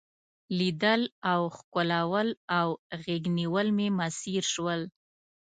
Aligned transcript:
لیدل 0.57 1.01
او 1.31 1.41
ښکلول 1.57 2.29
او 2.57 2.67
غیږ 3.03 3.23
نیول 3.39 3.67
مې 3.77 3.87
میسر 3.97 4.43
شول. 4.53 4.81